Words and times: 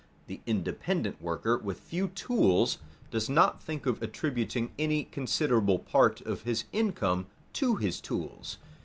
The 0.25 0.41
independent 0.47 1.21
worker 1.21 1.59
with 1.59 1.79
few 1.79 2.07
tools 2.07 2.79
does 3.11 3.29
not 3.29 3.61
think 3.61 3.85
of 3.85 4.01
attributing 4.01 4.71
any 4.79 5.03
considerable 5.03 5.77
part 5.77 6.21
of 6.21 6.41
his 6.41 6.63
income 6.73 7.27
to 7.53 7.75
his 7.75 8.01
tools. 8.01 8.57